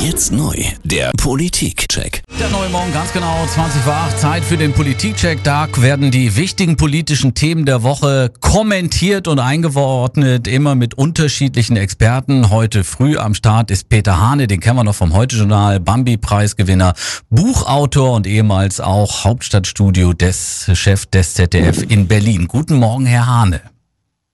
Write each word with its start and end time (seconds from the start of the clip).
Jetzt 0.00 0.30
neu, 0.30 0.54
der 0.84 1.10
Politikcheck. 1.16 2.22
Der 2.38 2.48
neue 2.50 2.68
Morgen, 2.68 2.92
ganz 2.92 3.12
genau, 3.12 3.44
20 3.46 3.82
vor 3.82 3.94
8, 3.94 4.18
Zeit 4.18 4.44
für 4.44 4.56
den 4.56 4.72
Politikcheck. 4.72 5.42
Da 5.42 5.66
werden 5.76 6.12
die 6.12 6.36
wichtigen 6.36 6.76
politischen 6.76 7.34
Themen 7.34 7.66
der 7.66 7.82
Woche 7.82 8.30
kommentiert 8.40 9.26
und 9.26 9.40
eingeordnet, 9.40 10.46
immer 10.46 10.76
mit 10.76 10.94
unterschiedlichen 10.94 11.76
Experten. 11.76 12.50
Heute 12.50 12.84
früh 12.84 13.18
am 13.18 13.34
Start 13.34 13.72
ist 13.72 13.88
Peter 13.88 14.20
Hane, 14.20 14.46
den 14.46 14.60
kennen 14.60 14.76
wir 14.76 14.84
noch 14.84 14.94
vom 14.94 15.14
Heute-Journal, 15.14 15.80
Bambi-Preisgewinner, 15.80 16.94
Buchautor 17.28 18.14
und 18.14 18.28
ehemals 18.28 18.80
auch 18.80 19.24
Hauptstadtstudio 19.24 20.12
des 20.12 20.70
Chef 20.74 21.06
des 21.06 21.34
ZDF 21.34 21.82
in 21.88 22.06
Berlin. 22.06 22.46
Guten 22.46 22.76
Morgen, 22.76 23.04
Herr 23.04 23.26
Hane. 23.26 23.60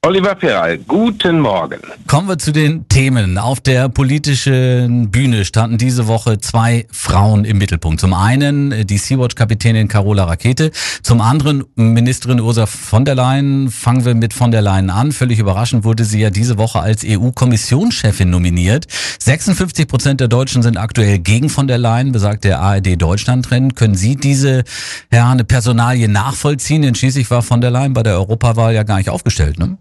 Oliver 0.07 0.35
Peral, 0.35 0.77
guten 0.87 1.41
Morgen. 1.41 1.81
Kommen 2.07 2.29
wir 2.29 2.37
zu 2.37 2.53
den 2.53 2.87
Themen. 2.89 3.39
Auf 3.39 3.61
der 3.61 3.89
politischen 3.89 5.11
Bühne 5.11 5.47
standen 5.47 5.79
diese 5.79 6.07
Woche 6.07 6.39
zwei 6.41 6.87
Frauen 6.93 7.47
im 7.47 7.57
Mittelpunkt. 7.57 8.01
Zum 8.01 8.13
einen 8.13 8.87
die 8.87 8.99
Sea-Watch-Kapitänin 8.99 9.89
Carola 9.89 10.25
Rakete, 10.25 10.73
zum 11.03 11.23
anderen 11.23 11.65
Ministerin 11.75 12.43
Ursula 12.43 12.67
von 12.67 13.07
der 13.07 13.15
Leyen. 13.15 13.71
Fangen 13.71 14.05
wir 14.05 14.15
mit 14.15 14.35
von 14.35 14.51
der 14.51 14.61
Leyen 14.61 14.91
an. 14.91 15.11
Völlig 15.11 15.39
überraschend 15.39 15.85
wurde 15.85 16.05
sie 16.05 16.21
ja 16.21 16.29
diese 16.29 16.59
Woche 16.59 16.81
als 16.81 17.03
EU-Kommissionschefin 17.03 18.29
nominiert. 18.29 18.87
56 19.21 19.89
Prozent 19.89 20.21
der 20.21 20.29
Deutschen 20.29 20.63
sind 20.63 20.77
aktuell 20.77 21.19
gegen 21.19 21.49
von 21.49 21.67
der 21.67 21.79
Leyen, 21.79 22.13
besagt 22.13 22.45
der 22.45 22.61
ARD 22.61 23.01
Deutschland-Trend. 23.01 23.75
Können 23.75 23.95
Sie 23.95 24.17
diese, 24.17 24.65
Herr 25.11 25.29
Hane, 25.29 25.45
Personalie 25.45 26.09
nachvollziehen? 26.09 26.83
Denn 26.83 26.95
schließlich 26.95 27.31
war 27.31 27.41
von 27.41 27.63
der 27.63 27.71
Leyen 27.71 27.95
bei 27.95 28.03
der 28.03 28.17
Europawahl 28.17 28.75
ja 28.75 28.83
gar 28.83 28.99
nicht 28.99 29.09
aufgestellt, 29.09 29.59
ne? 29.59 29.79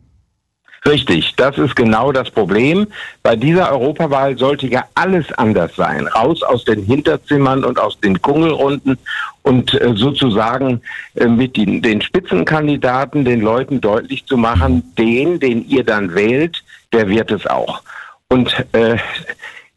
Richtig, 0.85 1.33
das 1.37 1.57
ist 1.57 1.77
genau 1.77 2.11
das 2.11 2.29
Problem. 2.29 2.87
Bei 3.21 3.37
dieser 3.37 3.71
Europawahl 3.71 4.37
sollte 4.37 4.67
ja 4.67 4.83
alles 4.95 5.31
anders 5.37 5.73
sein. 5.77 6.07
Raus 6.07 6.43
aus 6.43 6.65
den 6.65 6.83
Hinterzimmern 6.83 7.63
und 7.63 7.79
aus 7.79 7.97
den 8.01 8.21
Kungelrunden 8.21 8.97
und 9.43 9.79
äh, 9.79 9.93
sozusagen 9.95 10.81
äh, 11.15 11.27
mit 11.27 11.55
den, 11.55 12.01
Spitzenkandidaten 12.01 13.23
den 13.23 13.39
Leuten 13.39 13.79
deutlich 13.79 14.25
zu 14.25 14.35
machen, 14.35 14.83
den, 14.97 15.39
den 15.39 15.67
ihr 15.69 15.85
dann 15.85 16.13
wählt, 16.15 16.61
der 16.91 17.07
wird 17.07 17.31
es 17.31 17.47
auch. 17.47 17.81
Und 18.27 18.53
äh, 18.73 18.97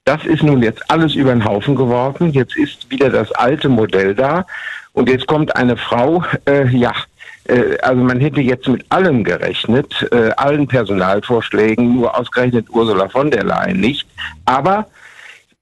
das 0.05 0.25
ist 0.25 0.43
nun 0.43 0.63
jetzt 0.63 0.91
alles 0.91 1.15
über 1.15 1.31
den 1.31 1.45
Haufen 1.45 1.77
geworfen. 1.77 2.33
Jetzt 2.33 2.57
ist 2.57 2.91
wieder 2.91 3.11
das 3.11 3.31
alte 3.33 3.69
Modell 3.69 4.15
da. 4.15 4.45
Und 4.93 5.09
jetzt 5.09 5.27
kommt 5.29 5.55
eine 5.55 5.77
Frau, 5.77 6.25
äh, 6.49 6.67
ja, 6.69 6.93
also 7.83 8.03
man 8.03 8.21
hätte 8.21 8.41
jetzt 8.41 8.69
mit 8.69 8.85
allem 8.89 9.25
gerechnet, 9.25 10.07
äh, 10.13 10.31
allen 10.37 10.67
Personalvorschlägen, 10.67 11.97
nur 11.97 12.19
ausgerechnet 12.19 12.67
Ursula 12.71 13.09
von 13.09 13.31
der 13.31 13.45
Leyen 13.45 13.81
nicht. 13.81 14.07
Aber 14.45 14.87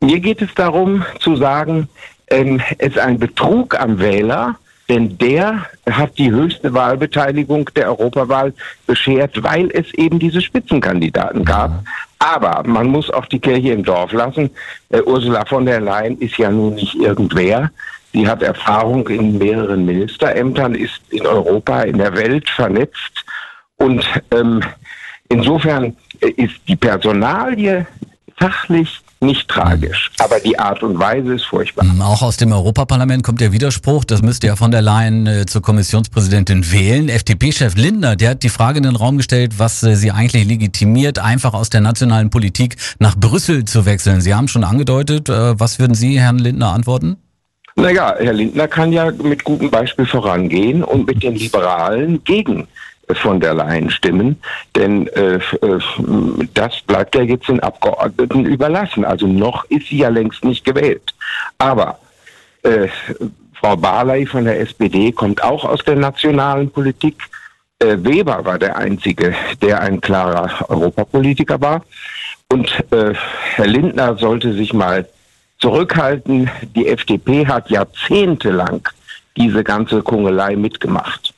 mir 0.00 0.20
geht 0.20 0.42
es 0.42 0.54
darum 0.54 1.04
zu 1.20 1.36
sagen, 1.36 1.88
ähm, 2.28 2.60
es 2.78 2.88
ist 2.88 2.98
ein 2.98 3.18
Betrug 3.18 3.78
am 3.78 3.98
Wähler, 3.98 4.56
denn 4.88 5.16
der 5.18 5.66
hat 5.88 6.18
die 6.18 6.30
höchste 6.30 6.74
Wahlbeteiligung 6.74 7.70
der 7.74 7.88
Europawahl 7.88 8.52
beschert, 8.86 9.42
weil 9.42 9.70
es 9.72 9.92
eben 9.94 10.18
diese 10.18 10.40
Spitzenkandidaten 10.40 11.44
gab. 11.44 11.84
Aber 12.18 12.62
man 12.66 12.88
muss 12.88 13.10
auch 13.10 13.26
die 13.26 13.38
Kirche 13.38 13.72
im 13.72 13.84
Dorf 13.84 14.12
lassen. 14.12 14.50
Äh, 14.90 15.02
Ursula 15.02 15.44
von 15.44 15.66
der 15.66 15.80
Leyen 15.80 16.18
ist 16.18 16.36
ja 16.38 16.50
nun 16.50 16.74
nicht 16.74 16.94
irgendwer. 16.94 17.70
Sie 18.12 18.28
hat 18.28 18.42
Erfahrung 18.42 19.08
in 19.08 19.38
mehreren 19.38 19.84
Ministerämtern, 19.84 20.74
ist 20.74 21.00
in 21.10 21.26
Europa, 21.26 21.82
in 21.82 21.98
der 21.98 22.14
Welt 22.16 22.48
vernetzt. 22.48 23.24
Und 23.76 24.04
ähm, 24.30 24.62
insofern 25.28 25.96
ist 26.20 26.54
die 26.68 26.76
Personalie 26.76 27.86
fachlich 28.36 29.03
nicht 29.24 29.48
tragisch, 29.48 30.10
aber 30.18 30.40
die 30.40 30.58
Art 30.58 30.82
und 30.82 30.98
Weise 30.98 31.34
ist 31.34 31.44
furchtbar. 31.44 31.84
Auch 32.00 32.22
aus 32.22 32.36
dem 32.36 32.52
Europaparlament 32.52 33.22
kommt 33.22 33.40
der 33.40 33.52
Widerspruch, 33.52 34.04
das 34.04 34.22
müsste 34.22 34.46
ja 34.48 34.56
von 34.56 34.70
der 34.70 34.82
Leyen 34.82 35.26
äh, 35.26 35.46
zur 35.46 35.62
Kommissionspräsidentin 35.62 36.70
wählen. 36.72 37.08
FDP-Chef 37.08 37.76
Lindner, 37.76 38.16
der 38.16 38.30
hat 38.30 38.42
die 38.42 38.48
Frage 38.48 38.78
in 38.78 38.84
den 38.84 38.96
Raum 38.96 39.16
gestellt, 39.16 39.58
was 39.58 39.82
äh, 39.82 39.96
sie 39.96 40.10
eigentlich 40.10 40.46
legitimiert, 40.46 41.18
einfach 41.18 41.54
aus 41.54 41.70
der 41.70 41.80
nationalen 41.80 42.30
Politik 42.30 42.76
nach 42.98 43.16
Brüssel 43.16 43.64
zu 43.64 43.86
wechseln. 43.86 44.20
Sie 44.20 44.34
haben 44.34 44.48
schon 44.48 44.64
angedeutet, 44.64 45.28
äh, 45.28 45.58
was 45.58 45.78
würden 45.78 45.94
Sie 45.94 46.20
Herrn 46.20 46.38
Lindner 46.38 46.72
antworten? 46.72 47.16
Naja, 47.76 48.14
Herr 48.18 48.32
Lindner 48.32 48.68
kann 48.68 48.92
ja 48.92 49.10
mit 49.10 49.42
gutem 49.42 49.70
Beispiel 49.70 50.06
vorangehen 50.06 50.84
und 50.84 51.06
mit 51.06 51.22
den 51.22 51.34
Liberalen 51.34 52.22
gegen 52.22 52.68
von 53.12 53.40
der 53.40 53.54
Leyen 53.54 53.90
stimmen, 53.90 54.40
denn 54.76 55.06
äh, 55.08 55.36
äh, 55.36 55.80
das 56.54 56.80
bleibt 56.82 57.14
ja 57.14 57.22
jetzt 57.22 57.48
den 57.48 57.60
Abgeordneten 57.60 58.44
überlassen. 58.46 59.04
Also 59.04 59.26
noch 59.26 59.64
ist 59.66 59.88
sie 59.88 59.98
ja 59.98 60.08
längst 60.08 60.44
nicht 60.44 60.64
gewählt. 60.64 61.14
Aber 61.58 61.98
äh, 62.62 62.88
Frau 63.54 63.76
Barley 63.76 64.26
von 64.26 64.44
der 64.44 64.60
SPD 64.60 65.12
kommt 65.12 65.42
auch 65.42 65.64
aus 65.64 65.84
der 65.84 65.96
nationalen 65.96 66.70
Politik. 66.70 67.16
Äh, 67.78 67.96
Weber 67.98 68.44
war 68.44 68.58
der 68.58 68.76
Einzige, 68.76 69.34
der 69.60 69.80
ein 69.80 70.00
klarer 70.00 70.70
Europapolitiker 70.70 71.60
war. 71.60 71.84
Und 72.48 72.70
äh, 72.92 73.14
Herr 73.54 73.66
Lindner 73.66 74.16
sollte 74.16 74.52
sich 74.52 74.72
mal 74.72 75.08
zurückhalten. 75.58 76.50
Die 76.76 76.88
FDP 76.88 77.46
hat 77.46 77.70
jahrzehntelang 77.70 78.88
diese 79.36 79.64
ganze 79.64 80.02
Kungelei 80.02 80.56
mitgemacht. 80.56 81.33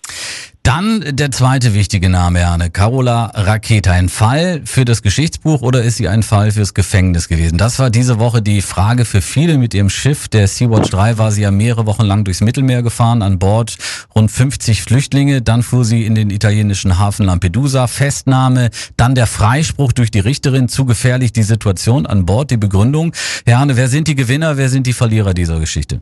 Dann 0.67 1.05
der 1.13 1.31
zweite 1.31 1.75
wichtige 1.75 2.09
Name, 2.09 2.41
Erne. 2.41 2.71
Carola 2.71 3.27
Raketa. 3.27 3.93
Ein 3.93 4.09
Fall 4.09 4.63
für 4.65 4.85
das 4.85 5.01
Geschichtsbuch 5.01 5.63
oder 5.63 5.85
ist 5.85 5.95
sie 5.95 6.09
ein 6.09 6.25
Fall 6.25 6.51
fürs 6.51 6.75
Gefängnis 6.75 7.29
gewesen? 7.29 7.57
Das 7.57 7.79
war 7.79 7.89
diese 7.89 8.19
Woche 8.19 8.43
die 8.43 8.63
Frage 8.63 9.05
für 9.05 9.23
viele 9.23 9.59
mit 9.59 9.75
ihrem 9.75 9.89
Schiff. 9.89 10.27
Der 10.27 10.49
Sea-Watch 10.49 10.91
3 10.91 11.19
war 11.19 11.31
sie 11.31 11.43
ja 11.43 11.53
mehrere 11.53 11.87
Wochen 11.87 12.03
lang 12.03 12.25
durchs 12.25 12.41
Mittelmeer 12.41 12.83
gefahren. 12.83 13.23
An 13.23 13.39
Bord 13.39 13.79
rund 14.13 14.29
50 14.29 14.83
Flüchtlinge. 14.83 15.41
Dann 15.41 15.63
fuhr 15.63 15.85
sie 15.85 16.05
in 16.05 16.17
den 16.17 16.31
italienischen 16.31 16.99
Hafen 16.99 17.27
Lampedusa. 17.27 17.87
Festnahme. 17.87 18.71
Dann 18.97 19.15
der 19.15 19.29
Freispruch 19.29 19.93
durch 19.93 20.11
die 20.11 20.19
Richterin. 20.19 20.69
Zu 20.69 20.85
gefährlich 20.85 21.33
die 21.33 21.45
Situation 21.45 22.07
an 22.07 22.27
Bord. 22.27 22.51
Die 22.51 22.57
Begründung. 22.57 23.13
Herr 23.45 23.59
Arne, 23.59 23.77
wer 23.77 23.87
sind 23.87 24.09
die 24.09 24.17
Gewinner? 24.17 24.57
Wer 24.57 24.69
sind 24.69 24.89
die 24.89 24.95
Verlierer 24.95 25.33
dieser 25.33 25.61
Geschichte? 25.61 26.01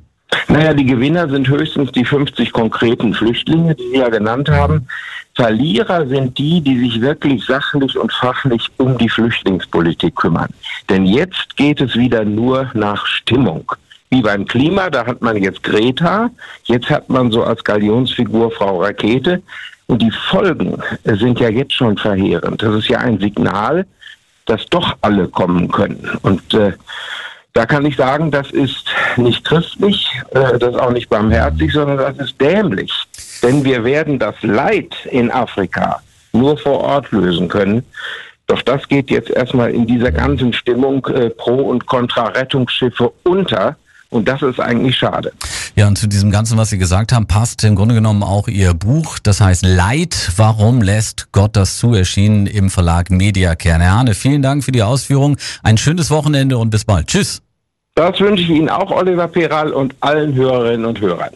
Naja, 0.49 0.75
die 0.75 0.87
Gewinner 0.87 1.29
sind 1.29 1.49
höchstens 1.49 1.93
die 1.93 2.05
50 2.05 2.53
konkreten 2.53 3.15
Flüchtlinge, 3.15 3.75
die 3.75 3.89
Sie 3.91 3.99
ja 3.99 4.09
genannt 4.09 4.49
haben. 4.49 4.87
Verlierer 5.35 6.07
sind 6.07 6.39
die, 6.39 6.61
die 6.61 6.79
sich 6.79 7.01
wirklich 7.01 7.45
sachlich 7.45 7.99
und 7.99 8.13
fachlich 8.13 8.71
um 8.77 8.97
die 8.99 9.09
Flüchtlingspolitik 9.09 10.15
kümmern. 10.15 10.51
Denn 10.89 11.07
jetzt 11.07 11.57
geht 11.57 11.81
es 11.81 11.97
wieder 11.97 12.25
nur 12.25 12.71
nach 12.75 13.05
Stimmung. 13.07 13.73
Wie 14.11 14.23
beim 14.23 14.45
Klima, 14.45 14.91
da 14.91 15.05
hat 15.07 15.23
man 15.23 15.37
jetzt 15.43 15.63
Greta, 15.65 16.31
jetzt 16.65 16.89
hat 16.89 17.09
man 17.09 17.33
so 17.33 17.43
als 17.43 17.65
Galionsfigur 17.65 18.53
Frau 18.53 18.83
Rakete. 18.83 19.43
Und 19.87 20.01
die 20.01 20.13
Folgen 20.31 20.81
sind 21.03 21.41
ja 21.41 21.49
jetzt 21.49 21.75
schon 21.75 21.99
verheerend. 21.99 22.63
Das 22.63 22.75
ist 22.75 22.89
ja 22.89 22.99
ein 22.99 23.19
Signal, 23.19 23.85
dass 24.47 24.65
doch 24.67 24.97
alle 25.01 25.29
kommen 25.29 25.71
können. 25.71 26.09
Und 26.23 26.55
äh, 26.55 26.73
da 27.55 27.67
kann 27.67 27.87
ich 27.87 27.97
sagen, 27.97 28.31
das 28.31 28.51
ist 28.51 28.85
nicht 29.17 29.45
christlich, 29.45 30.07
äh, 30.31 30.59
das 30.59 30.75
ist 30.75 30.81
auch 30.81 30.91
nicht 30.91 31.09
barmherzig, 31.09 31.73
sondern 31.73 31.99
das 31.99 32.19
ist 32.19 32.41
dämlich. 32.41 32.93
Denn 33.43 33.65
wir 33.65 33.85
werden 33.85 34.19
das 34.19 34.35
Leid 34.43 34.95
in 35.11 35.31
Afrika 35.31 36.01
nur 36.33 36.59
vor 36.59 36.81
Ort 36.81 37.11
lösen 37.13 37.49
können. 37.49 37.85
Doch 38.49 38.61
das 38.63 38.87
geht 38.89 39.09
jetzt 39.09 39.31
erstmal 39.31 39.71
in 39.71 39.87
dieser 39.87 40.11
ganzen 40.11 40.53
Stimmung 40.53 41.07
äh, 41.07 41.31
pro 41.31 41.55
und 41.55 41.87
contra 41.87 42.25
Rettungsschiffe 42.27 43.13
unter. 43.23 43.77
Und 44.11 44.29
das 44.29 44.43
ist 44.43 44.61
eigentlich 44.61 44.97
schade. 44.97 45.33
Ja, 45.77 45.89
und 45.89 45.97
zu 45.97 46.07
diesem 46.07 46.31
Ganzen, 46.31 46.57
was 46.57 46.71
Sie 46.71 46.79
gesagt 46.79 47.13
haben, 47.13 47.27
passt 47.27 47.65
im 47.65 47.75
Grunde 47.75 47.95
genommen 47.95 48.23
auch 48.23 48.47
Ihr 48.49 48.75
Buch. 48.75 49.19
Das 49.21 49.41
heißt 49.41 49.65
Leid, 49.65 50.33
warum 50.37 50.83
lässt 50.83 51.33
Gott 51.33 51.57
das 51.57 51.79
zu? 51.79 51.95
Erschienen 51.95 52.47
im 52.47 52.71
Verlag 52.71 53.11
Mediakern. 53.11 53.81
Herr 53.81 53.95
Hane, 53.95 54.15
vielen 54.15 54.43
Dank 54.43 54.63
für 54.65 54.73
die 54.73 54.83
Ausführung. 54.83 55.37
Ein 55.63 55.79
schönes 55.79 56.11
Wochenende 56.11 56.59
und 56.59 56.71
bis 56.71 56.85
bald. 56.85 57.09
Tschüss. 57.09 57.44
Das 57.97 58.19
wünsche 58.19 58.43
ich 58.43 58.51
Ihnen 58.51 58.69
auch, 58.69 58.91
Oliver 58.91 59.29
Peral, 59.29 59.73
und 59.73 59.95
allen 60.01 60.35
Hörerinnen 60.35 60.85
und 60.85 61.01
Hörern. 61.01 61.33